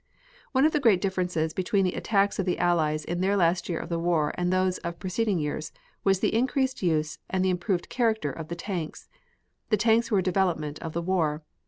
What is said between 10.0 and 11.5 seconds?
were a development of the war.